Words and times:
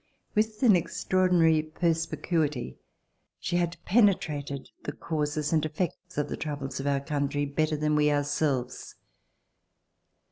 With 0.33 0.63
an 0.63 0.75
ex 0.75 1.05
traordinary 1.05 1.75
perspicuity 1.75 2.79
she 3.39 3.57
had 3.57 3.77
penetrated 3.85 4.71
the 4.83 4.93
causes 4.93 5.53
and 5.53 5.61
the 5.61 5.69
effects 5.69 6.17
of 6.17 6.27
the 6.27 6.37
troubles 6.37 6.79
of 6.79 6.87
our 6.87 7.01
country 7.01 7.45
better 7.45 7.77
than 7.77 7.95
we 7.95 8.09
ourselves. 8.11 8.95